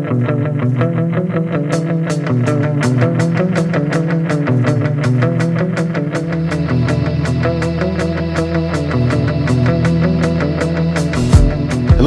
[0.00, 0.08] Hello,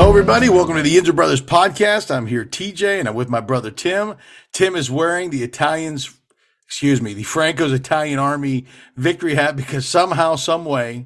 [0.09, 0.49] everybody.
[0.49, 2.09] Welcome to the Yinzer Brothers podcast.
[2.09, 4.15] I'm here, TJ, and I'm with my brother Tim.
[4.51, 6.17] Tim is wearing the Italians,
[6.65, 8.65] excuse me, the Franco's Italian Army
[8.95, 11.05] victory hat because somehow, some way,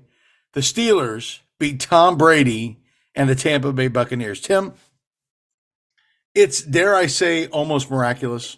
[0.53, 2.79] the Steelers beat Tom Brady
[3.13, 4.39] and the Tampa Bay Buccaneers.
[4.39, 4.73] Tim,
[6.37, 8.57] it's dare I say almost miraculous.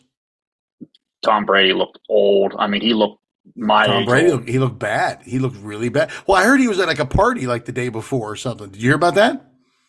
[1.23, 2.53] Tom Brady looked old.
[2.57, 3.19] I mean, he looked
[3.55, 5.21] my Tom age Brady, looked, he looked bad.
[5.23, 6.11] He looked really bad.
[6.27, 8.69] Well, I heard he was at like a party like the day before or something.
[8.69, 9.45] Did you hear about that?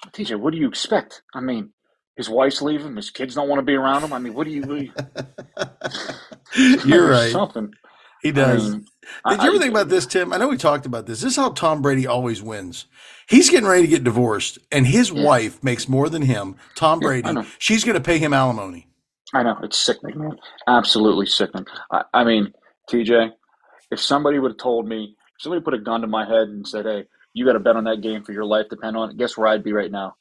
[0.09, 1.23] TJ, what do you expect?
[1.35, 1.73] I mean,
[2.17, 2.97] his wife's leaving.
[2.97, 4.13] His kids don't want to be around him.
[4.13, 4.63] I mean, what do you?
[4.63, 4.93] What do you
[6.87, 7.33] You're right.
[7.33, 7.73] Something.
[8.23, 8.67] He does.
[8.67, 8.85] I mean,
[9.29, 10.33] Did you ever think about this, Tim?
[10.33, 11.21] I know we talked about this.
[11.21, 12.87] This is how Tom Brady always wins.
[13.29, 15.25] He's getting ready to get divorced, and his Yeah.
[15.25, 17.33] wife makes more than him, Tom Brady.
[17.33, 17.45] know.
[17.59, 18.87] She's going to pay him alimony.
[19.33, 20.37] I know it's sickening, man.
[20.67, 21.67] Absolutely sickening.
[21.93, 22.53] I, I mean,
[22.91, 23.31] TJ,
[23.93, 26.67] if somebody would have told me, if somebody put a gun to my head and
[26.67, 29.17] said, "Hey, you got to bet on that game for your life depend on it,"
[29.17, 30.17] guess where I'd be right now?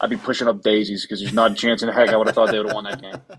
[0.00, 2.34] I'd be pushing up daisies because there's not a chance in heck I would have
[2.34, 3.20] thought they would have won that game.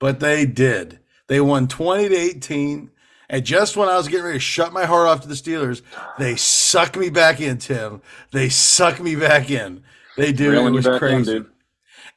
[0.00, 0.98] But they did.
[1.28, 2.90] They won 20 to 18.
[3.28, 5.82] And just when I was getting ready to shut my heart off to the Steelers,
[6.18, 8.02] they suck me back in, Tim.
[8.32, 9.82] They suck me back in.
[10.16, 10.52] They do.
[10.52, 11.44] It was back in, crazy.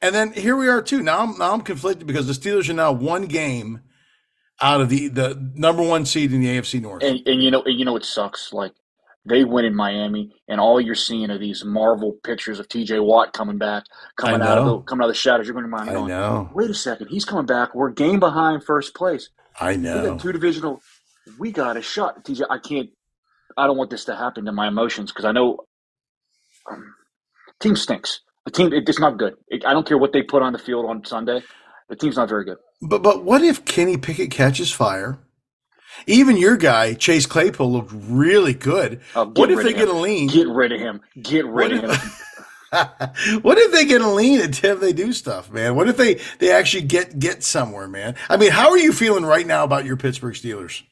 [0.02, 1.02] And then here we are too.
[1.02, 3.82] Now I'm now I'm conflicted because the Steelers are now one game
[4.62, 7.04] out of the the number one seed in the AFC North.
[7.04, 8.54] And, and you know, and you know, it sucks.
[8.54, 8.74] Like
[9.26, 13.00] they win in Miami, and all you're seeing are these Marvel pictures of T.J.
[13.00, 13.86] Watt coming back,
[14.16, 15.48] coming out of the coming out of the shadows.
[15.48, 15.90] You're going to mind.
[15.90, 16.50] I going, know.
[16.54, 17.74] Wait a second, he's coming back.
[17.74, 19.30] We're game behind first place.
[19.60, 20.18] I know.
[20.18, 20.82] two divisional.
[21.40, 22.44] We got a shot, T.J.
[22.50, 22.90] I can't.
[23.58, 25.60] I don't want this to happen to my emotions because I know
[26.70, 26.94] um,
[27.62, 28.22] team stinks.
[28.46, 29.36] The team it, it's not good.
[29.48, 31.42] It, I don't care what they put on the field on Sunday.
[31.90, 32.58] The team's not very good.
[32.82, 35.20] But but what if Kenny Pickett catches fire?
[36.06, 39.02] Even your guy Chase Claypool looked really good.
[39.16, 40.28] Get What if they get a lean?
[40.28, 41.02] Get rid of him.
[41.22, 42.12] Get rid What of if- him.
[43.42, 45.76] what if they get a lean until they do stuff, man?
[45.76, 48.16] What if they they actually get get somewhere, man?
[48.30, 50.84] I mean, how are you feeling right now about your Pittsburgh Steelers?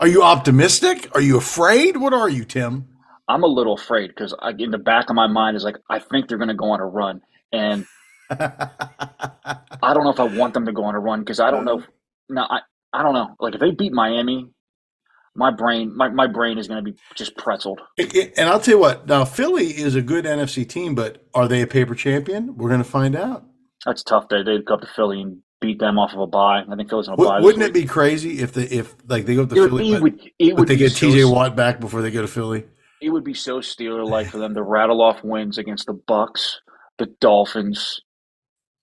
[0.00, 1.08] Are you optimistic?
[1.14, 1.96] Are you afraid?
[1.96, 2.88] What are you, Tim?
[3.28, 6.28] I'm a little afraid because in the back of my mind is like I think
[6.28, 7.86] they're going to go on a run, and
[8.30, 11.64] I don't know if I want them to go on a run because I don't
[11.64, 11.78] know.
[11.78, 11.84] Uh-huh.
[11.84, 11.90] If,
[12.30, 12.60] no, I
[12.92, 13.34] I don't know.
[13.40, 14.50] Like if they beat Miami,
[15.34, 17.78] my brain my, my brain is going to be just pretzeled.
[17.98, 19.06] It- it- and I'll tell you what.
[19.08, 22.56] Now, Philly is a good NFC team, but are they a paper champion?
[22.56, 23.44] We're going to find out.
[23.86, 24.28] That's tough.
[24.28, 26.62] They they'd go up to Philly and beat them off of a buy.
[26.68, 27.40] I think Philly's on a buy.
[27.40, 29.92] Wouldn't it be crazy if they if like they go to It would, Philly, it
[29.94, 32.64] but, would, but they get so, TJ Watt back before they go to Philly?
[33.00, 36.60] It would be so Steeler like for them to rattle off wins against the Bucks,
[36.98, 38.00] the Dolphins,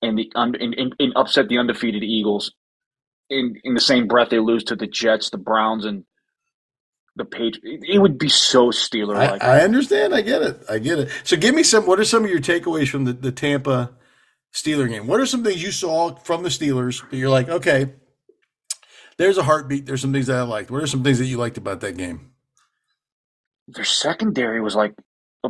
[0.02, 2.54] and the and, and, and upset the undefeated Eagles.
[3.30, 6.04] In in the same breath, they lose to the Jets, the Browns, and
[7.16, 7.86] the Patriots.
[7.88, 9.44] It, would be so Steeler I, like.
[9.44, 10.14] I understand.
[10.14, 10.62] I get it.
[10.70, 11.10] I get it.
[11.24, 11.86] So give me some.
[11.86, 13.92] What are some of your takeaways from the, the Tampa
[14.54, 15.08] Steeler game?
[15.08, 17.94] What are some things you saw from the Steelers that you're like, okay,
[19.18, 19.86] there's a heartbeat.
[19.86, 20.72] There's some things that I liked.
[20.72, 22.32] What are some things that you liked about that game?
[23.68, 24.94] Their secondary was like.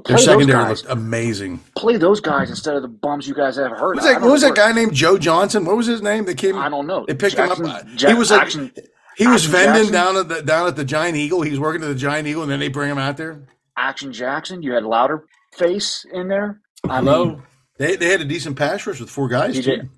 [0.06, 0.84] Their secondary guys.
[0.84, 1.60] looked amazing.
[1.76, 3.96] Play those guys instead of the bums you guys have heard.
[3.96, 4.22] What was that?
[4.22, 5.66] What was that guy named Joe Johnson?
[5.66, 6.24] What was his name?
[6.26, 6.58] That came.
[6.58, 7.06] I don't know.
[7.06, 7.88] They picked Jackson, him up.
[7.98, 8.72] He was like Action,
[9.18, 9.94] he was Action vending Jackson?
[9.94, 11.42] down at the down at the Giant Eagle.
[11.42, 13.44] He was working at the Giant Eagle, and then they bring him out there.
[13.76, 14.64] Action Jackson.
[14.64, 16.62] You had louder face in there.
[16.90, 17.26] I Hello.
[17.26, 17.44] mean,
[17.81, 19.58] they they had a decent pass rush with four guys.
[19.58, 19.90] DJ, too.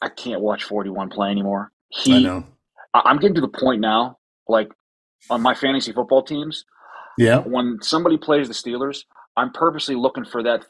[0.00, 1.70] I can't watch 41 play anymore.
[2.06, 2.44] I know.
[2.92, 4.68] I, I'm getting to the point now, like
[5.30, 6.64] on my fantasy football teams,
[7.16, 7.38] Yeah.
[7.40, 9.04] when somebody plays the Steelers,
[9.36, 10.64] I'm purposely looking for that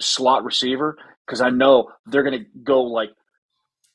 [0.00, 3.10] slot receiver because I know they're going to go like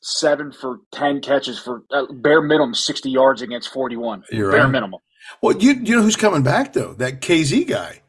[0.01, 4.23] seven for 10 catches for uh, bare minimum 60 yards against 41.
[4.31, 4.99] You're bare minimum.
[5.41, 6.93] Well, you you know who's coming back though?
[6.95, 8.01] That Kazee guy.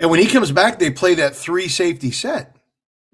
[0.00, 2.53] And when he comes back, they play that three safety set.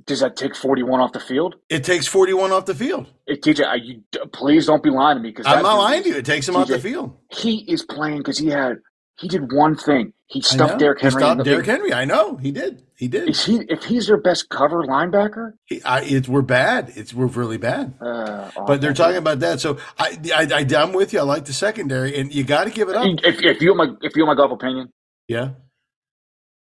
[0.06, 1.56] Does that take 41 off the field?
[1.68, 3.06] It takes 41 off the field.
[3.26, 4.02] Hey, TJ, I, you,
[4.32, 6.16] please don't be lying to me because I'm not lying to you.
[6.16, 7.16] It takes him off the field.
[7.30, 8.78] He is playing because he had
[9.20, 10.14] he did one thing.
[10.26, 10.78] He stuffed.
[10.78, 11.22] Derrick Henry.
[11.22, 11.92] in stopped Derrick Henry.
[11.92, 12.36] I know.
[12.36, 12.82] He did.
[12.96, 13.28] He did.
[13.28, 15.52] Is he if he's their best cover linebacker?
[15.66, 16.92] He, I, it's, we're bad.
[16.96, 17.94] It's we're really bad.
[18.00, 19.60] Uh, But they're talking about that.
[19.60, 21.18] So I, I, I I'm with you.
[21.18, 23.04] I like the secondary, and you got to give it up.
[23.24, 24.90] If, if you want my if you my golf opinion,
[25.28, 25.50] Yeah,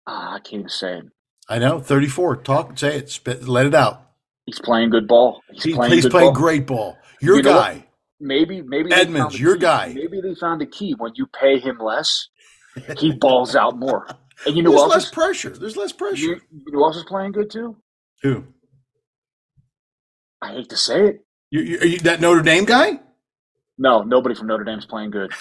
[0.07, 1.05] ah, I can't even say it.
[1.47, 1.79] I know.
[1.79, 2.37] 34.
[2.37, 2.77] Talk.
[2.77, 3.09] Say it.
[3.09, 4.01] Spit, let it out.
[4.45, 5.41] He's playing good ball.
[5.51, 6.41] He's He, playing he's playing ball.
[6.41, 6.97] great ball.
[7.21, 7.85] Your You guy.
[8.19, 9.61] Maybe maybe Edmunds, your key.
[9.61, 9.93] guy.
[9.93, 10.95] Maybe they found the key.
[10.97, 12.29] When you pay him less,
[12.97, 14.07] he balls out more.
[14.45, 15.49] And you know There's less Is, pressure.
[15.49, 16.21] There's less pressure.
[16.21, 17.75] you, you know who else is playing good too?
[18.23, 18.43] Who?
[20.41, 21.25] I hate to say it.
[21.51, 22.99] You, you, are you that Notre Dame guy?
[23.77, 25.31] No, nobody from Notre Dame's playing good.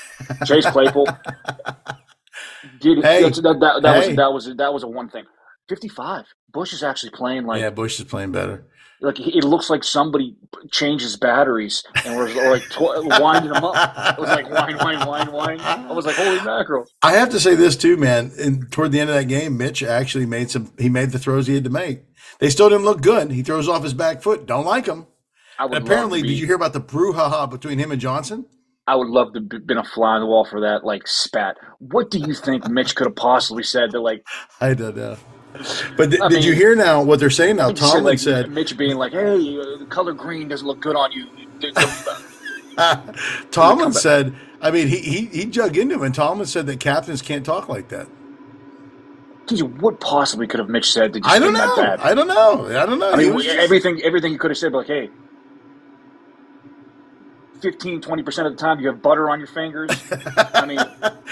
[0.44, 1.06] Chase Claypool.
[2.80, 3.22] Dude, Hey.
[3.22, 4.08] that, that, that Hey.
[4.08, 5.24] was that was that was a one thing.
[5.68, 6.24] Fifty-five.
[6.52, 8.66] Bush is actually playing like yeah, Bush is playing better.
[9.00, 10.36] like it looks like somebody
[10.70, 14.16] changes batteries and was or like tw- winding them up.
[14.16, 15.60] It was like wine, wine, wine, wine.
[15.60, 16.86] I was like, holy mackerel!
[17.02, 18.32] I have to say this too, man.
[18.38, 20.72] And toward the end of that game, Mitch actually made some.
[20.78, 22.04] He made the throws he had to make.
[22.38, 23.30] They still didn't look good.
[23.30, 24.46] He throws off his back foot.
[24.46, 25.06] Don't like him.
[25.58, 28.46] Apparently, be, did you hear about the brouhaha between him and Johnson?
[28.86, 31.56] I would love to be been a fly on the wall for that like spat.
[31.78, 34.24] What do you think Mitch could have possibly said that like?
[34.60, 35.16] I don't know.
[35.96, 37.70] But th- did you hear now what they're saying now?
[37.70, 41.28] Tomlin like, said, Mitch being like, "Hey, the color green doesn't look good on you."
[43.50, 47.22] Tomlin said, I mean, he, he he dug into him, and Tomlin said that captains
[47.22, 48.08] can't talk like that.
[49.78, 51.76] What possibly could have Mitch said to just I don't know.
[51.76, 52.00] that?
[52.00, 52.66] I don't know.
[52.66, 53.12] I don't know.
[53.12, 55.10] I mean, was everything everything he could have said, like, hey,
[57.64, 59.90] 15, 20% of the time you have butter on your fingers.
[60.36, 60.78] I mean,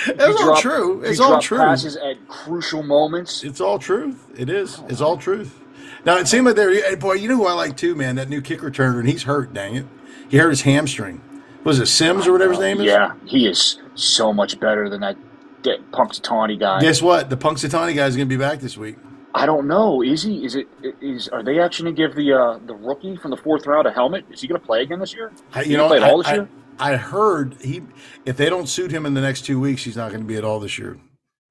[0.06, 1.02] It's all drop- true.
[1.02, 1.58] It's all true.
[1.58, 3.44] passes at crucial moments.
[3.44, 4.26] It's all truth.
[4.34, 4.80] It is.
[4.88, 5.60] It's all truth.
[6.06, 6.96] Now it seemed like there.
[6.96, 8.16] Boy, you know who I like too, man.
[8.16, 9.52] That new kick returner, and he's hurt.
[9.52, 9.84] Dang it,
[10.30, 11.20] he hurt his hamstring.
[11.64, 12.86] Was it Sims or whatever his name is?
[12.86, 15.16] Yeah, he is so much better than that,
[15.64, 16.80] that Punxsutawney guy.
[16.80, 17.28] Guess what?
[17.28, 18.96] The Punxsutawney guy is going to be back this week.
[19.34, 20.02] I don't know.
[20.02, 20.44] Is he?
[20.44, 20.66] Is it?
[21.00, 23.86] Is are they actually going to give the uh, the rookie from the fourth round
[23.86, 24.24] a helmet?
[24.30, 25.32] Is he going to play again this year?
[25.54, 26.48] I, He you know, played I, all this I- year.
[26.78, 27.82] I heard he,
[28.24, 30.36] if they don't suit him in the next two weeks, he's not going to be
[30.36, 30.98] at all this year.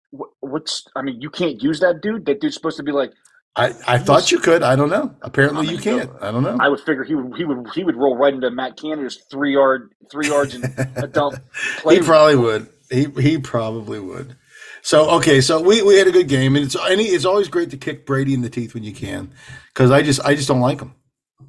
[0.10, 0.86] What, what's?
[0.96, 2.26] I mean, you can't use that dude.
[2.26, 3.12] That dude's supposed to be like.
[3.56, 4.64] I, I thought you could.
[4.64, 5.14] I don't know.
[5.22, 6.10] Apparently you can't.
[6.22, 6.58] I don't know.
[6.60, 9.54] I would figure he would he would he would roll right into Matt Canada's three
[9.54, 10.64] yard three yards in
[10.96, 11.38] adult
[11.78, 11.96] play.
[11.96, 12.68] He probably would.
[12.90, 14.36] He he probably would.
[14.82, 17.70] So okay, so we, we had a good game, and it's and it's always great
[17.72, 19.32] to kick Brady in the teeth when you can,
[19.74, 20.96] because I just I just don't like him.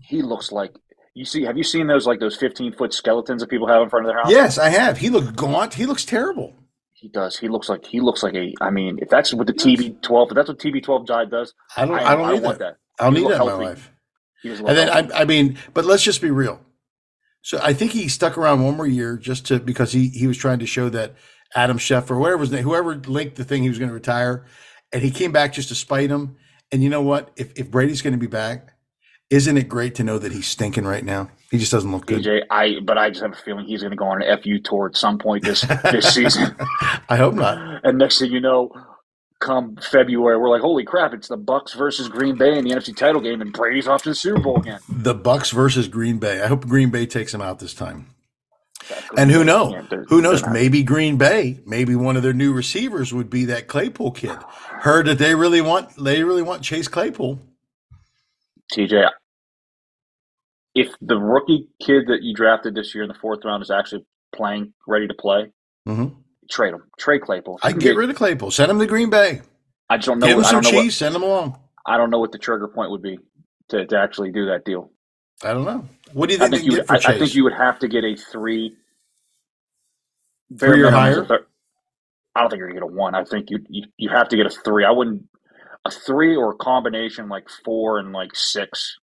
[0.01, 0.75] he looks like
[1.15, 1.43] you see.
[1.45, 4.11] Have you seen those like those fifteen foot skeletons that people have in front of
[4.13, 4.31] their house?
[4.31, 4.99] Yes, I have.
[4.99, 5.75] He looks gaunt.
[5.75, 6.55] He looks terrible.
[6.93, 7.39] he does.
[7.39, 8.53] He looks like he looks like a.
[8.61, 11.55] I mean, if that's what the TB twelve, if that's what TB twelve guy does,
[11.77, 11.99] I don't.
[11.99, 12.77] I, I, don't need want that.
[12.99, 13.03] that.
[13.03, 13.91] I don't need that in my life.
[14.43, 15.13] He doesn't look And then healthy.
[15.15, 16.61] I, I mean, but let's just be real.
[17.43, 20.37] So I think he stuck around one more year just to because he he was
[20.37, 21.15] trying to show that
[21.55, 24.47] Adam Schefter, whatever his name, whoever linked the thing he was going to retire,
[24.93, 26.37] and he came back just to spite him.
[26.71, 27.31] And you know what?
[27.37, 28.73] If if Brady's going to be back,
[29.31, 31.31] isn't it great to know that he's stinking right now?
[31.51, 32.23] He just doesn't look good.
[32.23, 34.59] DJ, I but I just have a feeling he's going to go on an FU
[34.61, 36.55] tour at some point this this season.
[37.09, 37.85] I hope not.
[37.85, 38.71] And next thing you know,
[39.41, 41.13] come February, we're like, holy crap!
[41.13, 44.11] It's the Bucks versus Green Bay in the NFC title game, and Brady's off to
[44.11, 44.81] the Super Bowl again.
[44.89, 46.43] The Bucks versus Green Bay.
[46.43, 48.07] I hope Green Bay takes him out this time.
[49.17, 49.75] And who knows?
[50.09, 50.47] Who knows?
[50.47, 54.37] Maybe Green Bay, maybe one of their new receivers would be that Claypool kid.
[54.81, 57.41] Heard that they really want they really want Chase Claypool.
[58.73, 59.11] TJ,
[60.75, 64.05] if the rookie kid that you drafted this year in the fourth round is actually
[64.35, 65.53] playing, ready to play,
[65.87, 66.09] hmm
[66.51, 66.85] trade him.
[66.99, 67.59] Trade Claypool.
[67.63, 68.51] I can get rid of Claypool.
[68.51, 69.41] Send him to Green Bay.
[69.89, 70.27] I just don't know.
[70.27, 70.75] Give him some cheese.
[70.75, 71.59] what, Send him along.
[71.87, 73.19] I don't know what the trigger point would be
[73.71, 74.91] to, to actually do that deal.
[75.43, 75.89] I don't know.
[76.13, 76.85] What do you I think, think you.
[76.85, 76.97] for I?
[76.97, 78.77] I think you would have to get a three.
[80.59, 81.25] Three or higher?
[81.25, 81.47] thir-
[82.35, 83.15] I don't think you're gonna get a one.
[83.15, 84.85] I think you, you you have to get a three.
[84.85, 85.25] I wouldn't
[85.85, 88.97] a three or a combination like four and like six.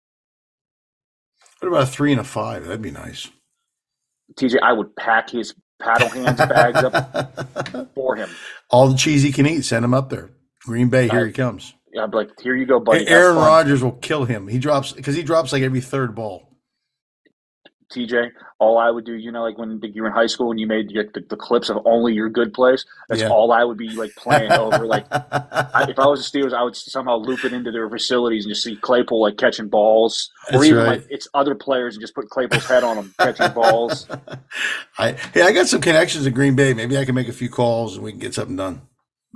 [1.60, 2.66] what about a three and a five?
[2.66, 3.30] That'd be nice.
[4.38, 8.30] TJ, I would pack his paddle hands bags up for him.
[8.70, 9.64] All the cheese he can eat.
[9.64, 10.32] Send him up there.
[10.64, 11.08] Green Bay.
[11.08, 11.74] Here he comes.
[11.94, 13.08] Yeah, I'd be like, here you go, buddy.
[13.08, 14.48] Aaron fun." Rodgers will kill him.
[14.48, 16.47] He drops because he drops like every third ball.
[17.94, 20.60] TJ, all I would do, you know, like when you were in high school and
[20.60, 22.86] you made the, the, clips of only your good plays.
[23.08, 23.30] That's Yeah.
[23.30, 24.86] all I would be like playing over.
[24.86, 28.46] Like I, if I was the Steelers, I would somehow loop it into their facilities
[28.46, 30.88] and just see Claypool like catching balls, or That's even right.
[31.00, 34.08] like it's other players and just put Claypool's head on them catching balls.
[34.98, 36.74] I hey, I got some connections in Green Bay.
[36.74, 38.82] Maybe I can make a few calls and we can get something done.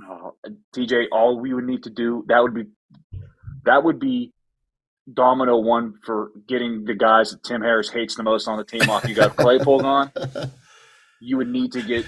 [0.06, 0.30] Uh,
[0.76, 2.64] TJ, all we would need to do that would be
[3.64, 4.32] that would be
[5.12, 8.88] domino one for getting the guys that Tim Harris hates the most on the team
[8.90, 9.08] off.
[9.08, 10.12] You got Claypool gone.
[11.24, 12.04] You would need to get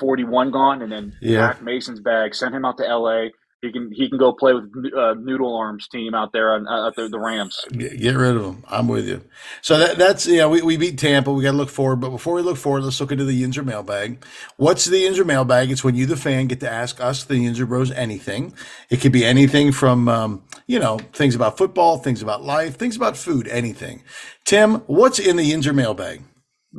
[0.00, 1.54] 41 gone, and then Yeah.
[1.62, 2.34] Mason's bag.
[2.34, 3.28] Send him out to LA.
[3.66, 4.64] He can he can go play with
[4.96, 7.64] uh, Noodle Arms team out there on uh, out there the Rams.
[7.72, 8.64] Get, rid of them.
[8.68, 9.22] I'm with you.
[9.60, 10.46] So that, that's yeah.
[10.46, 11.32] We, we beat Tampa.
[11.32, 11.96] We got to look forward.
[11.96, 14.24] But before we look forward, let's look into the Yinzer mailbag.
[14.56, 15.70] What's the Yinzer mailbag?
[15.70, 18.54] It's when you, the fan, get to ask us, the Yinzer Bros, anything.
[18.88, 22.96] It could be anything from um, you know things about football, things about life, things
[22.96, 24.04] about food, anything.
[24.44, 26.22] Tim, what's in the Yinzer mailbag?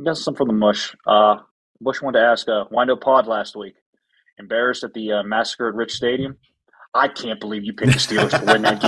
[0.02, 0.94] Got some from the mush.
[1.06, 1.36] Uh,
[1.80, 3.74] Bush wanted to ask uh, Windo Pod last week.
[4.38, 6.36] Embarrassed at the uh, massacre at Rich Stadium.
[6.94, 8.80] I can't believe you picked the Steelers to win that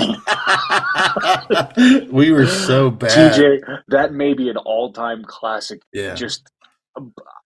[1.76, 2.08] game.
[2.12, 3.32] we were so bad.
[3.34, 5.82] TJ, that may be an all-time classic.
[5.92, 6.14] Yeah.
[6.14, 6.50] Just,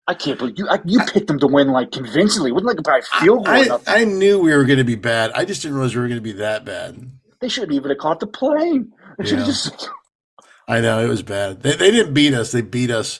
[0.07, 0.67] I can't believe you.
[0.69, 2.51] I, you picked them to win like convincingly.
[2.51, 3.53] Wasn't like about field goal.
[3.87, 5.31] I, I, knew we were going to be bad.
[5.33, 7.09] I just didn't realize we were going to be that bad.
[7.39, 8.91] They shouldn't even have caught the plane.
[9.17, 9.45] They Yeah.
[9.45, 9.89] just.
[10.67, 11.61] I know it was bad.
[11.63, 12.51] They, they didn't beat us.
[12.51, 13.19] They beat us.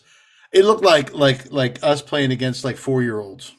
[0.51, 3.55] It looked like like like us playing against like four year olds.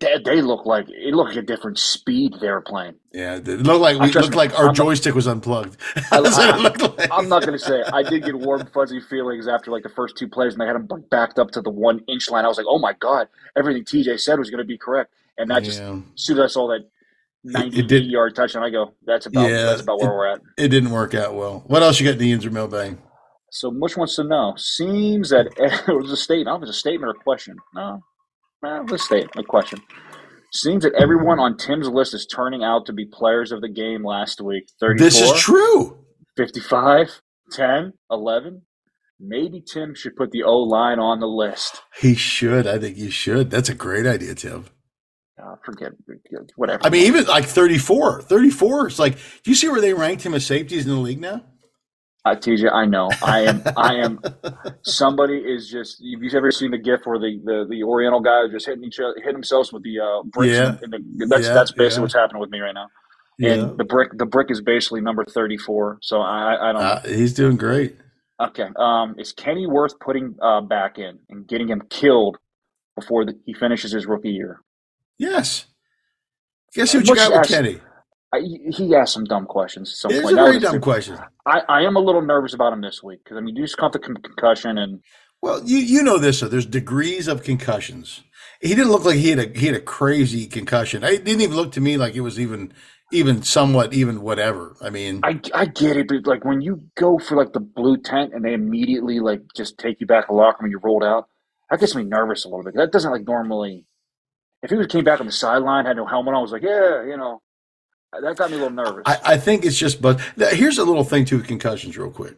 [0.00, 2.94] They, they look like it looked like a different speed they were playing.
[3.12, 5.76] Yeah, it looked like we looked me, like our I'm not- joystick was unplugged.
[6.10, 7.08] I, I, like.
[7.12, 10.16] I'm not going to say I did get warm fuzzy feelings after like the first
[10.16, 12.44] two plays, and they had them backed up to the one inch line.
[12.44, 15.50] I was like, oh my god, everything TJ said was going to be correct, and
[15.50, 15.92] that just Yeah.
[15.94, 16.88] as soon as I saw that
[17.44, 20.26] 90 it did- yard touchdown, I go, that's about Yeah, that's about where it- we're
[20.28, 20.40] at.
[20.56, 21.64] It didn't work out well.
[21.66, 22.96] What else you got in the Yinzer mailbag?
[23.50, 24.54] So Mush wants to know.
[24.56, 25.48] Seems that
[25.88, 26.48] it was a statement.
[26.48, 27.56] I don't know if it's a statement or a question.
[27.74, 28.00] No,
[28.62, 29.80] no, it's a question.
[30.52, 34.04] Seems that everyone on Tim's list is turning out to be players of the game
[34.04, 34.68] last week.
[34.80, 35.98] 34, This is true.
[36.36, 37.20] 55,
[37.52, 38.62] 10, 11.
[39.18, 41.80] Maybe Tim should put the O line on the list.
[41.98, 42.66] He should.
[42.66, 43.50] I think you should.
[43.50, 44.66] That's a great idea, Tim.
[45.42, 45.92] Uh, forget,
[46.56, 46.84] whatever.
[46.84, 48.22] I mean, even like 34.
[48.22, 48.88] 34.
[48.88, 51.44] It's like, do you see where they ranked him as safeties in the league now?
[52.24, 53.10] Uh, TJ, I know.
[53.20, 53.62] I am.
[53.76, 54.20] I am.
[54.82, 55.98] Somebody is just.
[55.98, 58.84] Have you ever seen the GIF where the, the, the Oriental guy is just hitting
[58.84, 60.52] each other, hitting themselves with the uh, bricks?
[60.52, 60.76] Yeah.
[60.82, 62.02] And the, that's Yeah, that's basically yeah.
[62.02, 62.86] what's happening with me right now.
[63.38, 63.52] Yeah.
[63.54, 65.98] And the brick, the brick is basically number thirty four.
[66.00, 66.82] So I, I don't.
[66.82, 67.96] Uh, he's doing great.
[68.40, 68.68] okay.
[68.76, 72.36] Um, is Kenny worth putting uh, back in and getting him killed
[72.94, 74.60] before the, he finishes his rookie year?
[75.18, 75.66] Yes.
[76.74, 77.80] Guess what you got with asked- Kenny?
[78.32, 80.36] I, he asked some dumb questions at some It's a point.
[80.36, 81.18] Very dumb question.
[81.46, 83.76] I, I am a little nervous about him this week because I mean, you just
[83.76, 85.00] got the con- concussion and
[85.42, 86.38] Well, you you know this.
[86.38, 88.22] So there's degrees of concussions.
[88.60, 91.04] He didn't look like he had a he had a crazy concussion.
[91.04, 92.72] It didn't even look to me like it was even
[93.12, 94.76] even somewhat even whatever.
[94.80, 97.98] I mean, I, I get it, but like when you go for like the blue
[97.98, 101.04] tent and they immediately like just take you back to the locker room, you rolled
[101.04, 101.28] out.
[101.70, 102.74] That gets me nervous a little bit.
[102.76, 103.86] That doesn't like normally.
[104.62, 106.62] If he was came back on the sideline, had no helmet on, I was like,
[106.62, 107.42] yeah, you know,
[108.20, 109.02] that got me a little nervous.
[109.06, 110.02] I, I think it's just.
[110.02, 112.36] But here's a little thing to concussions, real quick.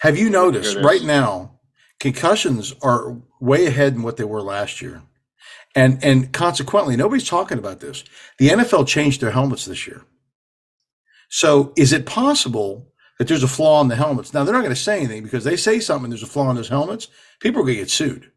[0.00, 1.58] Have you noticed right now
[1.98, 5.02] concussions are way ahead in what they were last year,
[5.74, 8.04] and and consequently, nobody's talking about this.
[8.38, 10.02] The NFL changed their helmets this year.
[11.28, 14.32] So is it possible that there's a flaw in the helmets?
[14.32, 16.10] Now they're not going to say anything because they say something.
[16.10, 17.08] There's a flaw in those helmets.
[17.40, 18.30] People are going to get sued.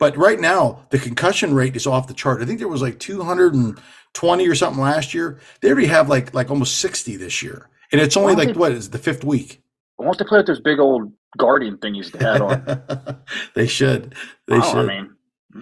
[0.00, 2.40] But right now, the concussion rate is off the chart.
[2.40, 5.38] I think there was like 220 or something last year.
[5.60, 8.86] They already have like like almost 60 this year, and it's only like what is
[8.86, 9.62] it, the fifth week.
[10.00, 13.20] I want to play with those big old guardian thingies they had on.
[13.54, 14.14] they should.
[14.48, 14.88] They should.
[14.90, 15.16] I mean,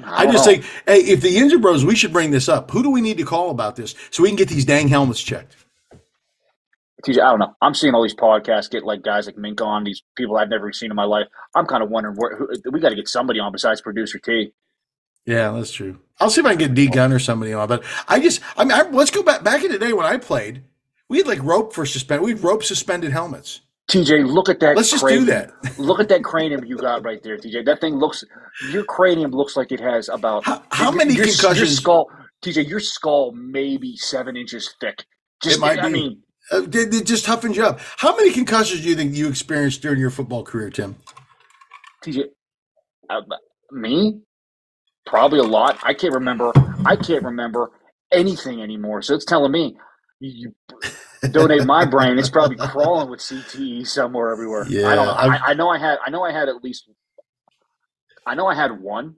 [0.05, 0.53] I don't just know.
[0.53, 2.71] think, hey, if the Yinzer Bros, we should bring this up.
[2.71, 5.21] Who do we need to call about this so we can get these dang helmets
[5.21, 5.57] checked?
[7.05, 7.55] TJ, I don't know.
[7.63, 10.73] I'm seeing all these podcasts get like guys like Mink on, these people I've never
[10.73, 11.27] seen in my life.
[11.55, 14.53] I'm kind of wondering where who, we got to get somebody on besides producer T.
[15.25, 15.99] Yeah, that's true.
[16.21, 17.69] I'll see if I can get D Gun or somebody on.
[17.69, 20.17] But I just, I mean, I, let's go back back in the day when I
[20.17, 20.63] played.
[21.09, 22.23] We had like rope for suspend.
[22.23, 23.61] We had rope suspended helmets.
[23.91, 24.77] TJ, look at that.
[24.77, 25.51] Let's just do that.
[25.79, 27.65] Look at that cranium you got right there, TJ.
[27.65, 28.23] That thing looks.
[28.71, 30.45] Your cranium looks like it has about.
[30.45, 32.11] How- how your- many your, Your concussions- skull,
[32.43, 32.69] TJ.
[32.69, 35.07] Your skull maybe seven inches thick.
[35.43, 35.93] Just, It might I be.
[35.93, 37.81] mean, Uh, they, they just toughen you up.
[37.99, 40.97] How many concussions do you think you experienced during your football career, Tim?
[42.05, 42.25] TJ,
[43.11, 43.23] uh,
[43.73, 44.21] me,
[45.07, 45.79] probably a lot.
[45.83, 46.57] I can't remember.
[46.85, 47.71] I can't remember
[48.13, 49.03] anything anymore.
[49.03, 49.77] So it's telling me
[50.21, 50.53] you,
[50.83, 50.91] you
[51.33, 52.19] donate my brain.
[52.19, 54.73] It's probably crawling with CTE somewhere everywhere.
[54.85, 55.15] I Yeah, don't know.
[55.15, 55.99] I, I know I had.
[56.07, 56.91] I know I had at least.
[58.27, 59.17] I know I had one,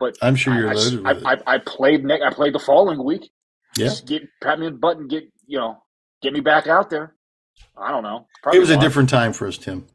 [0.00, 1.18] but I'm sure you're I, I, it.
[1.24, 2.04] I, I played.
[2.10, 3.30] I played the following week.
[3.78, 3.86] Yeah.
[3.86, 5.78] Just get pat me in the butt and get you know
[6.22, 7.14] get me back out there.
[7.76, 8.26] I don't know.
[8.42, 9.86] Probably It was a different time for us, Tim.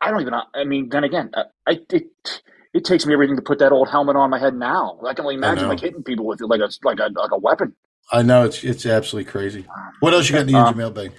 [0.00, 0.34] I don't even.
[0.34, 2.42] I mean, then again, uh, I it,
[2.74, 5.00] it takes me everything to put that old helmet on my head now.
[5.06, 7.38] I can only imagine like hitting people with it like a like a like a
[7.38, 7.74] weapon.
[8.12, 9.64] I know it's it's absolutely crazy.
[10.00, 11.12] What else you got in the Um, mailbag?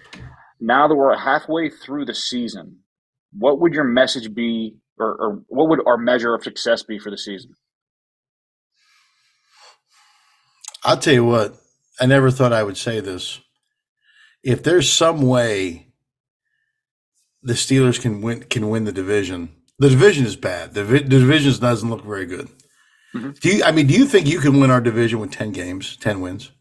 [0.59, 2.79] Now that we're halfway through the season,
[3.33, 7.11] what would your message be, or, or what would our measure of success be for
[7.11, 7.53] the season?
[10.83, 11.55] I'll tell you what.
[11.99, 13.39] I never thought I would say this.
[14.43, 15.87] If there's some way
[17.43, 20.73] the Steelers can win can win the division, the division is bad.
[20.73, 22.49] The, the division doesn't look very good.
[23.15, 23.39] Mhm.
[23.39, 23.63] Do you?
[23.63, 26.51] I mean, do you think you can win our division with ten games, ten wins?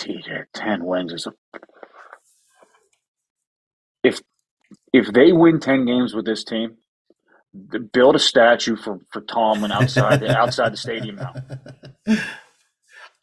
[0.00, 1.32] TJ, ten wins is a.
[4.02, 4.20] If
[4.92, 6.76] if they win ten games with this team,
[7.92, 11.34] build a statue for for Tomlin outside the, outside the stadium now.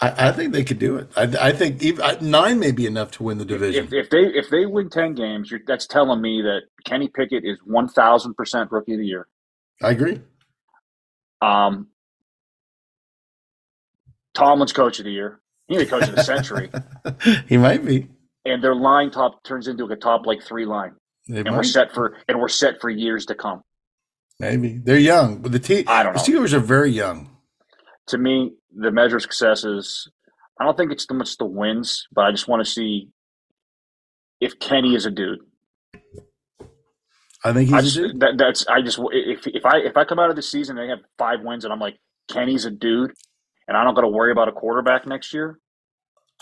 [0.02, 1.10] I, I think they could do it.
[1.16, 3.86] I, I think even, nine may be enough to win the division.
[3.86, 7.58] If, if they if they win ten games, that's telling me that Kenny Pickett is
[7.64, 9.28] one thousand percent rookie of the year.
[9.82, 10.22] I agree.
[11.42, 11.88] Um,
[14.34, 15.40] Tomlin's coach of the year.
[15.68, 16.70] He may coach of the century.
[17.48, 18.08] he might be.
[18.46, 20.94] And their line top turns into a top like three line.
[21.28, 21.56] They and might.
[21.58, 23.64] we're set for and we're set for years to come.
[24.40, 25.86] Maybe they're young, but the team.
[25.88, 26.22] I don't know.
[26.22, 27.30] The Steelers are very young.
[28.08, 30.10] To me, the measure of success is.
[30.60, 33.10] I don't think it's too much the wins, but I just want to see
[34.40, 35.40] if Kenny is a dude.
[37.44, 38.20] I think he's I just, a dude.
[38.22, 40.88] That, that's I just if if I if I come out of the season and
[40.88, 41.98] they have five wins and I'm like
[42.32, 43.12] Kenny's a dude,
[43.68, 45.60] and I don't got to worry about a quarterback next year.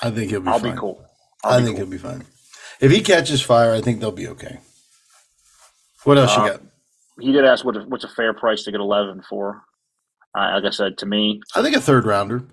[0.02, 0.48] I think he'll be.
[0.48, 0.76] I'll fine.
[0.76, 1.04] be cool.
[1.44, 1.86] I'll i be think cool.
[1.86, 2.24] he'll be fine.
[2.80, 4.60] If he catches fire, I think they'll be okay.
[6.04, 6.62] What else uh, you got?
[7.20, 9.62] He did ask what what's a fair price to get eleven for.
[10.38, 12.44] Uh, like I said, to me, I think a third rounder.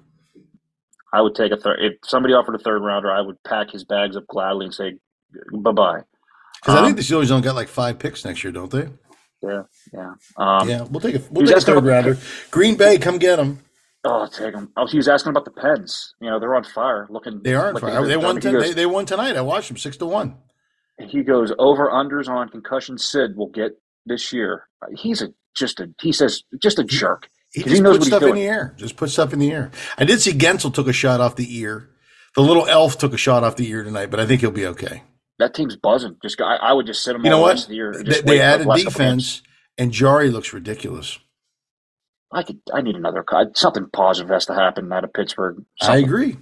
[1.12, 1.78] I would take a third.
[1.80, 4.94] If somebody offered a third rounder, I would pack his bags up gladly and say
[5.52, 6.00] bye bye.
[6.60, 8.70] Because um, I think um, the Steelers don't got like five picks next year, don't
[8.70, 8.88] they?
[9.42, 9.62] Yeah,
[9.94, 10.82] yeah, um, yeah.
[10.82, 12.18] We'll take a we'll take a third rounder.
[12.50, 13.60] Green Bay, come get them.
[14.04, 14.70] Oh, take them.
[14.76, 16.14] Oh, he was asking about the Pens.
[16.20, 17.06] You know, they're on fire.
[17.10, 18.06] Looking, they are on fire.
[18.06, 18.40] They won.
[18.40, 19.36] Ten, goes, they, they won tonight.
[19.36, 20.36] I watched them six to one.
[20.98, 22.98] He goes over unders on concussion.
[22.98, 23.72] Sid will get
[24.06, 24.68] this year.
[24.96, 25.90] He's a just a.
[26.00, 27.28] He says just a jerk.
[27.52, 28.74] He, just put stuff in the air.
[28.76, 29.70] Just put stuff in the air.
[29.98, 31.90] I did see Guentzel took a shot off the ear.
[32.36, 34.66] The little elf took a shot off the ear tonight, but I think he'll be
[34.66, 35.02] okay.
[35.40, 36.16] That team's buzzing.
[36.22, 37.24] Just I, I would just sit him.
[37.24, 37.66] You know what?
[37.66, 39.42] The they, they added defense,
[39.76, 41.18] and Jarry looks ridiculous.
[42.30, 42.60] I could.
[42.72, 43.56] I need another card.
[43.56, 45.64] something positive has to happen out of Pittsburgh.
[45.80, 46.36] Something, I agree.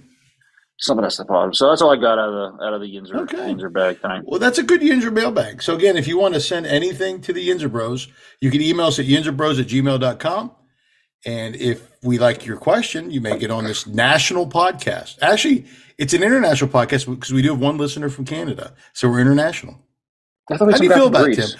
[0.77, 1.55] Something has to positive.
[1.55, 3.37] So that's all I got out of the out of the Yinzer, okay.
[3.37, 4.23] Yinzer bag tonight.
[4.25, 5.63] Well, that's a good Yinzer mailbag.
[5.63, 8.09] So again, if you want to send anything to the Yinzer Bros,
[8.41, 10.51] you can email us at yinzerbros at gmail.com.
[11.25, 15.17] And if we like your question, you may get on this national podcast.
[15.21, 15.65] Actually,
[15.97, 19.77] it's an international podcast because we do have one listener from Canada, so we're international.
[20.49, 21.39] How do you feel about Greece.
[21.39, 21.59] it, Tim?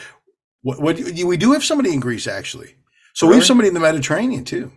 [0.61, 2.75] What, what, we do have somebody in Greece actually.
[3.13, 3.35] So really?
[3.35, 4.71] we have somebody in the Mediterranean too.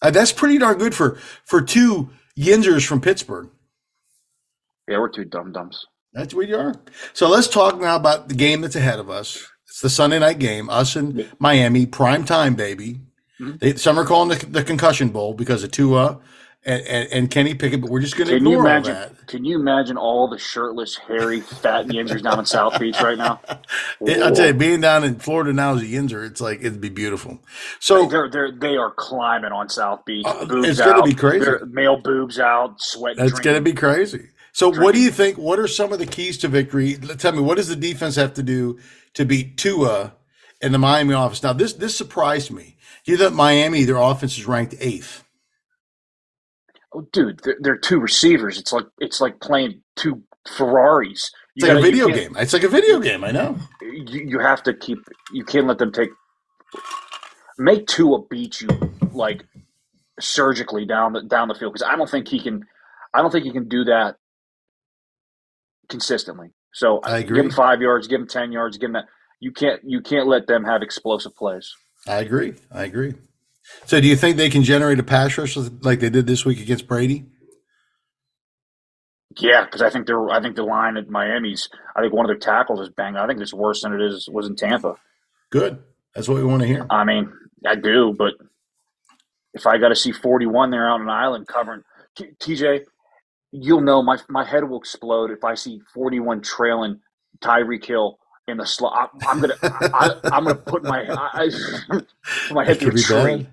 [0.00, 3.50] Uh, that's pretty darn good for for two Yinzers from Pittsburgh.
[4.88, 5.86] Yeah, we're two dum dums.
[6.12, 6.74] That's what you are.
[7.12, 9.46] So let's talk now about the game that's ahead of us.
[9.72, 11.32] It's the Sunday night game, us and.
[11.38, 13.00] Miami, prime time, baby.
[13.40, 13.56] Mm-hmm.
[13.56, 16.20] They, some are calling the, the concussion bowl because of Tua
[16.66, 19.26] and, and, and Kenny Pickett, but we're just going to ignore you imagine, that.
[19.28, 23.40] Can you imagine all the shirtless, hairy, fat Yinzers down in South Beach right now?
[24.06, 26.90] I'll tell you, being down in Florida now as a Yinzer, it's like it'd be
[26.90, 27.38] beautiful.
[27.80, 30.26] So they're they're they are climbing on South Beach.
[30.26, 31.50] Uh, it's going to be crazy.
[31.70, 33.16] Male boobs out, sweat.
[33.18, 34.28] It's going to be crazy.
[34.52, 34.84] So, drinking.
[34.84, 35.38] what do you think?
[35.38, 36.94] What are some of the keys to victory?
[36.94, 38.78] Tell me, what does the defense have to do
[39.14, 40.14] to beat Tua
[40.60, 41.42] in the Miami office?
[41.42, 42.76] Now, this this surprised me.
[43.04, 45.24] Do You thought Miami, their offense is ranked eighth.
[46.94, 48.58] Oh, dude, they're, they're, two receivers.
[48.58, 51.30] It's like it's like playing two Ferraris.
[51.54, 52.36] You it's gotta, like a video game.
[52.36, 53.24] It's like a video game.
[53.24, 53.56] I know.
[53.80, 54.98] You, you have to keep.
[55.32, 56.10] You can't let them take.
[57.58, 58.68] Make Tua beat you
[59.12, 59.44] like
[60.20, 62.66] surgically down the down the field because I don't think he can.
[63.14, 64.16] I don't think he can do that
[65.88, 66.48] consistently.
[66.74, 67.36] So I agree.
[67.36, 68.08] Give them five yards.
[68.08, 68.78] Give them ten yards.
[68.78, 69.06] Give them that.
[69.40, 69.80] You can't.
[69.84, 71.72] You can't let them have explosive plays.
[72.06, 72.54] I agree.
[72.70, 73.14] I agree.
[73.86, 76.60] So, do you think they can generate a pass rush like they did this week
[76.60, 77.26] against Brady?
[79.38, 80.30] Yeah, because I think they're.
[80.30, 81.68] I think the line at Miami's.
[81.96, 83.16] I think one of their tackles is banged.
[83.16, 84.96] I think it's worse than it is was in Tampa.
[85.50, 85.78] Good.
[86.14, 86.86] That's what we want to hear.
[86.90, 87.32] I mean,
[87.66, 88.34] I do, but
[89.54, 91.82] if I got to see forty-one there out on an island covering
[92.18, 92.84] TJ,
[93.52, 97.00] you'll know my my head will explode if I see forty-one trailing
[97.40, 99.10] Tyreek Hill in the slot.
[99.26, 101.48] I'm gonna I, am gonna put my I,
[101.90, 102.06] put
[102.52, 103.36] my head through a tree.
[103.36, 103.48] Bad.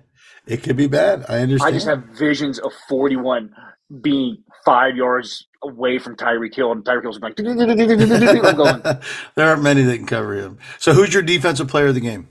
[0.46, 1.26] It could be bad.
[1.28, 1.68] I understand.
[1.68, 3.54] I just have visions of 41
[4.02, 7.34] being five yards away from Tyreek Hill, and Tyreek Hill's going.
[8.56, 8.82] Going.
[9.34, 10.58] there aren't many that can cover him.
[10.78, 12.28] So, who's your defensive player of the game?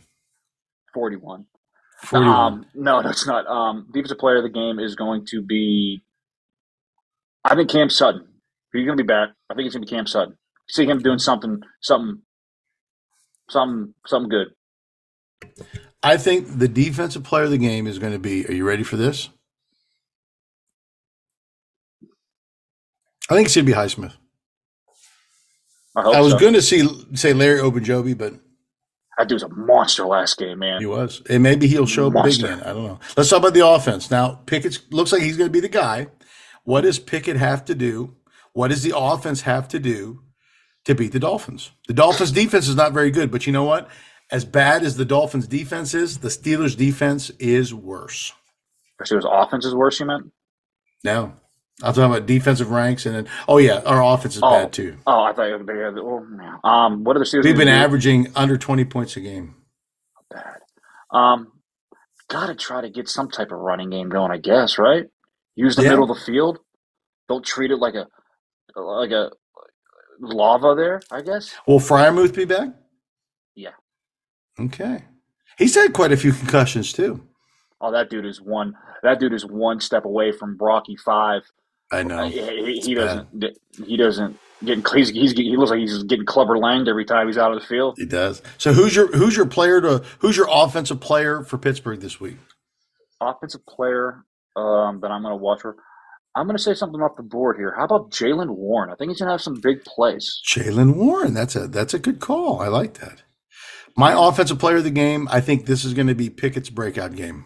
[0.94, 1.46] 41.
[2.06, 2.36] 41.
[2.36, 3.46] Um, no, that's not.
[3.48, 6.04] Um, defensive player of the game is going to be.
[7.50, 8.28] I think Cam Sutton.
[8.72, 9.30] He's going to be back.
[9.50, 10.38] I think it's going to be Cam Sutton.
[10.70, 12.22] See him doing something, something
[13.50, 14.48] something something good.
[16.04, 18.46] I think the defensive player of the game is going to be.
[18.48, 19.30] Are you ready for this?
[23.30, 24.14] I think it's going to be Highsmith.
[25.96, 26.40] I, I was so.
[26.40, 28.34] going to see say Larry Ogunjobi, but
[29.18, 30.80] that dude was a monster last game, man.
[30.80, 32.62] He was, and maybe he'll show up big again.
[32.62, 33.00] I don't know.
[33.18, 34.40] Let's talk about the offense now.
[34.46, 36.08] Pickett looks like he's going to be the guy.
[36.70, 38.16] What does Pickett have to do?
[38.54, 40.22] What does the offense have to do
[40.86, 41.72] to beat the Dolphins.
[41.88, 43.90] The Dolphins defense is not very good, but you know what?
[44.32, 48.34] As bad as the Dolphins defense is, the Steelers defense is worse.
[49.06, 50.00] So his offense is worse.
[50.00, 50.32] You meant?
[51.04, 51.34] No,
[51.82, 54.50] I'm talking about defensive ranks, and then oh yeah, our offense is Oh.
[54.50, 54.98] bad too.
[55.08, 55.98] Oh, I thought you had.
[55.98, 56.68] Oh.
[56.70, 57.46] Um, what are the Steelers?
[57.46, 57.74] We've been do?
[57.74, 59.56] averaging under 20 points a game.
[60.30, 60.60] bad.
[61.12, 61.52] Um,
[62.28, 64.78] got to try to get some type of running game going, I guess.
[64.78, 65.06] Right?
[65.60, 65.90] Use the Yeah.
[65.90, 66.60] middle of the field.
[67.28, 68.08] Don't treat it like a
[68.76, 69.30] like a
[70.22, 71.02] lava there.
[71.12, 71.54] I guess.
[71.68, 72.70] Will Freiermuth be back?
[73.56, 73.72] Yeah.
[74.58, 75.04] Okay.
[75.58, 77.28] He's had quite a few concussions too.
[77.82, 78.74] Oh, that dude is one.
[79.04, 81.44] That dude is one step away from Brocky Five.
[81.92, 82.30] I know.
[82.30, 83.58] He, he, he doesn't.
[83.86, 84.86] He doesn't getting.
[84.94, 87.68] He's, he's he looks like he's getting clubber langed every time he's out of the
[87.68, 87.96] field.
[87.98, 88.42] He does.
[88.58, 92.38] So who's your who's your player to who's your offensive player for Pittsburgh this week?
[93.20, 94.24] Offensive player
[94.60, 95.76] um, that I'm going to watch for.
[96.36, 97.74] I'm going to say something off the board here.
[97.76, 98.92] How about Jaylen Warren?
[98.92, 100.42] I think he's going to have some big plays.
[100.48, 101.34] Jaylen Warren.
[101.34, 102.62] That's a that's a good call.
[102.62, 103.24] I like that.
[103.98, 105.28] My offensive player of the game.
[105.32, 107.46] I think this is going to be Pickett's breakout game.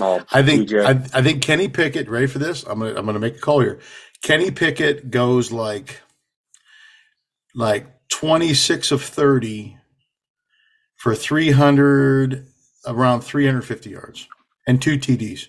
[0.00, 2.08] Oh, I think I, I think Kenny Pickett.
[2.08, 2.62] Ready for this?
[2.64, 3.80] I'm gonna I'm gonna make a call here.
[4.22, 6.00] Kenny Pickett goes like
[7.54, 9.76] like 26 of 30
[10.96, 12.46] for 300
[12.86, 14.28] around 350 yards
[14.66, 15.48] and two TDs.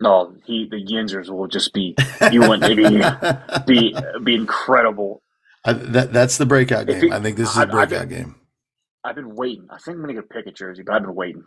[0.00, 1.96] No, he the Yinzers will just be.
[2.32, 2.84] You want maybe
[3.66, 5.22] be be incredible.
[5.64, 7.12] I, that that's the breakout game.
[7.12, 8.36] I think this is I- a breakout think- game.
[9.04, 9.68] I've been waiting.
[9.70, 11.44] I think I'm to get a Pickett jersey, but I've been waiting.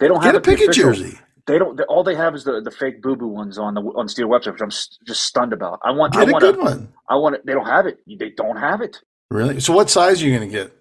[0.00, 1.18] They don't have Get a it, the Pickett official- jersey.
[1.46, 1.78] They don't.
[1.82, 4.52] All they have is the, the fake boo boo ones on the on Steel website,
[4.52, 5.80] which I'm s- just stunned about.
[5.84, 6.14] I want.
[6.14, 6.40] Get I a want.
[6.42, 6.92] good A, one.
[7.10, 7.34] I want.
[7.34, 7.44] It.
[7.44, 7.98] They don't have it.
[8.06, 8.96] They don't have it.
[9.30, 9.60] Really?
[9.60, 10.72] So what size are you going to get?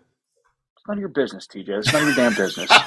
[0.83, 1.69] It's none of your business, TJ.
[1.69, 2.69] It's none of your damn business.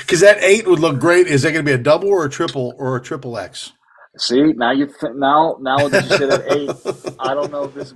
[0.00, 1.26] Because that eight would look great.
[1.28, 3.72] Is that going to be a double or a triple or a triple X?
[4.18, 7.74] See now you th- now now that you said that eight, I don't know if
[7.74, 7.94] this.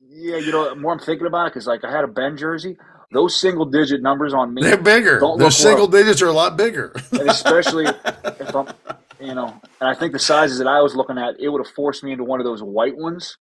[0.00, 2.76] Yeah, you know, more I'm thinking about it, because like I had a Ben jersey,
[3.12, 5.18] those single digit numbers on me, They're bigger.
[5.20, 5.90] Those single low.
[5.90, 6.94] digits are a lot bigger.
[7.12, 7.86] and especially
[8.24, 8.68] if I'm,
[9.20, 11.74] you know, and I think the sizes that I was looking at, it would have
[11.74, 13.36] forced me into one of those white ones.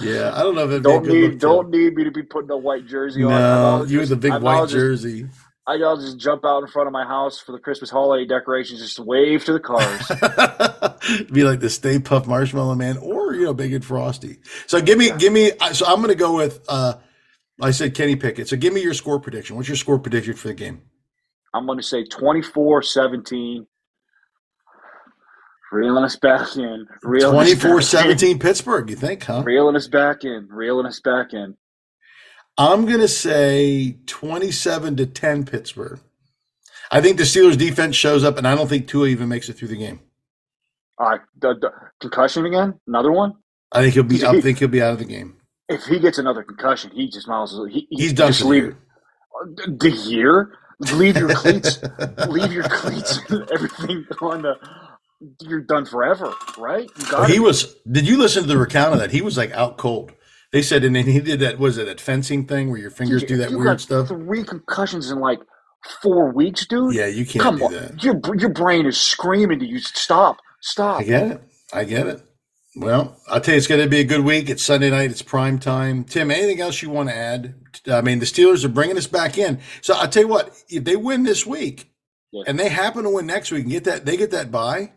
[0.00, 2.50] Yeah, I don't know if it'd Don't a need don't need me to be putting
[2.50, 3.30] a white jersey on.
[3.30, 5.28] No, rather you with just- the big I'd white just- jersey.
[5.68, 8.80] I'd rather just jump out in front of my house for the Christmas holiday decorations,
[8.80, 10.06] just wave to the cars.
[11.32, 14.38] be like the Stay Puft Marshmallow Man, or you know, Big and Frosty.
[14.68, 15.50] So give me, give me.
[15.72, 16.64] So I'm going to go with.
[16.68, 16.94] uh
[17.60, 18.48] I said Kenny Pickett.
[18.48, 19.56] So give me your score prediction.
[19.56, 20.82] What's your score prediction for the game?
[21.54, 23.66] I'm going to say 24-17.
[25.72, 26.86] Reeling us back in.
[27.02, 28.16] Reeling us back in.
[28.16, 28.90] 24-17 Pittsburgh.
[28.90, 29.42] You think, huh?
[29.44, 30.48] Reeling us back in.
[30.50, 31.56] Reeling us back in.
[32.58, 36.00] I'm going to say 27 to 10 Pittsburgh.
[36.90, 39.54] I think the Steelers defense shows up, and I don't think Tua even makes it
[39.54, 40.00] through the game.
[40.98, 42.80] All right, the, the concussion again.
[42.86, 43.34] Another one.
[43.72, 44.24] I think he'll be.
[44.24, 45.36] I think he'll be out of the game.
[45.68, 47.58] If he gets another concussion, he just miles.
[47.70, 48.78] He, he He's done just for the leave year.
[49.80, 50.52] the year.
[50.92, 51.80] Leave your cleats.
[52.28, 53.18] leave your cleats.
[53.28, 54.54] and Everything on the.
[55.40, 56.88] You're done forever, right?
[57.28, 57.74] He was.
[57.90, 59.10] Did you listen to the recount of that?
[59.12, 60.12] He was like out cold.
[60.52, 61.58] They said, and then he did that.
[61.58, 64.08] Was it that fencing thing where your fingers do that you weird got stuff?
[64.08, 65.40] Three concussions in like
[66.02, 66.94] four weeks, dude.
[66.94, 68.02] Yeah, you can't Come do on, that.
[68.04, 69.78] your your brain is screaming to you.
[69.80, 71.00] Stop, stop.
[71.00, 71.40] I get it.
[71.72, 72.22] I get it.
[72.76, 74.50] Well, I'll tell you, it's going to be a good week.
[74.50, 75.10] It's Sunday night.
[75.10, 76.04] It's prime time.
[76.04, 77.54] Tim, anything else you want to add?
[77.90, 79.60] I mean, the Steelers are bringing us back in.
[79.80, 81.90] So I'll tell you what, if they win this week
[82.32, 82.44] Yeah.
[82.46, 84.92] and they happen to win next week and get that, they get that bye.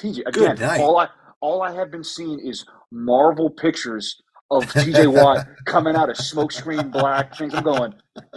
[0.00, 1.08] TJ, again, all I
[1.40, 6.92] all I have been seeing is Marvel pictures of TJ Watt coming out of smokescreen
[6.92, 7.54] black things.
[7.54, 7.94] I'm going,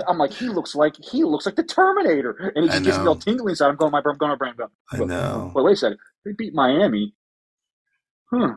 [0.08, 3.08] I'm like, he looks like he looks like the Terminator, and he just gets me
[3.08, 3.70] all tingly inside.
[3.70, 4.70] I'm going, my brain, going, my brain, going.
[4.92, 5.52] I know.
[5.54, 7.14] Well, wait a second, they beat Miami.
[8.32, 8.54] Hmm.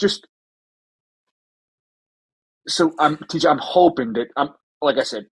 [0.00, 0.28] Just
[2.68, 3.50] so I'm TJ.
[3.50, 4.50] I'm hoping that I'm
[4.82, 5.26] like I said.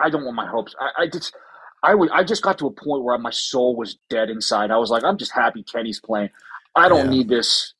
[0.00, 0.74] I don't want my hopes.
[0.80, 1.34] I, I just.
[1.82, 2.10] I was.
[2.12, 4.70] I just got to a point where my soul was dead inside.
[4.70, 6.30] I was like, I'm just happy Kenny's playing.
[6.76, 7.10] I don't Yeah.
[7.10, 7.74] need this.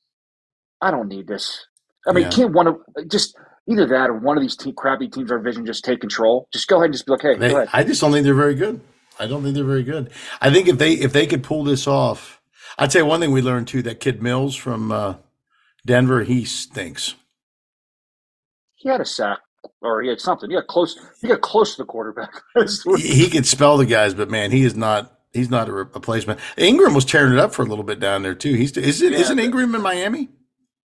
[0.81, 1.67] I don't need this.
[2.07, 2.31] I mean, Yeah.
[2.31, 2.77] can't one of
[3.09, 3.37] just
[3.69, 6.49] either that or one of these team, crappy teams or vision just take control.
[6.53, 7.69] Just go ahead and just be like, hey, They, go ahead.
[7.73, 8.81] I just don't think they're very good.
[9.19, 10.11] I don't think they're very good.
[10.41, 12.41] I think if they if they could pull this off,
[12.79, 13.83] I'd say one thing we learned too.
[13.83, 15.15] That kid Mills from uh,
[15.85, 17.15] Denver, he stinks.
[18.77, 19.41] He had a sack
[19.83, 20.51] or he had something.
[20.51, 20.97] He got close.
[21.21, 22.31] He got close to the quarterback.
[22.99, 25.17] he, could spell the guys, but man, he is not.
[25.33, 26.41] He's not a re- replacement.
[26.57, 28.55] Ingram was tearing it up for a little bit down there too.
[28.55, 30.29] He's is it Yeah, not Ingram in Miami?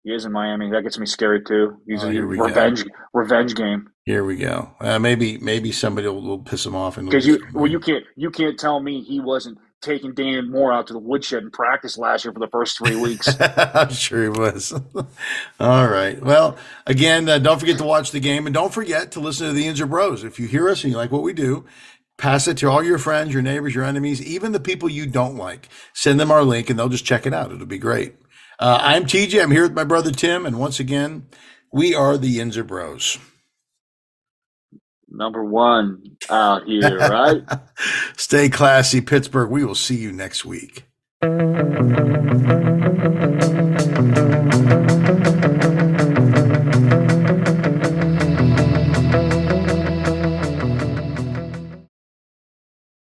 [0.04, 0.72] He is in Miami.
[0.72, 1.78] That gets me scared too.
[1.88, 2.46] He's Oh, a we go.
[2.46, 4.72] revenge revenge game Here we go.
[4.80, 8.04] Uh, maybe maybe somebody will, will piss him off and because you well you can't
[8.16, 11.98] you can't tell me he wasn't taking Dan Moore out to the woodshed in practice
[11.98, 13.36] last year for the first three weeks.
[13.40, 14.74] I'm sure he was.
[15.60, 16.22] All right.
[16.22, 19.54] Well, again, uh, don't forget to watch the game and don't forget to listen to
[19.54, 20.24] the Yinzer Bros.
[20.24, 21.66] If you hear us and you like what we do,
[22.18, 25.36] pass it to all your friends, your neighbors, your enemies, even the people you don't
[25.36, 25.70] like.
[25.94, 27.52] Send them our link and they'll just check it out.
[27.52, 28.16] It'll be great.
[28.60, 29.42] Uh, I'm TJ.
[29.42, 30.46] I'm here with my brother Tim.
[30.46, 31.28] And once again,
[31.74, 33.18] we are the Yinzer Bros.
[35.12, 37.44] Number one out here, right?
[38.18, 39.50] Stay classy, Pittsburgh.
[39.50, 40.86] We will see you next week.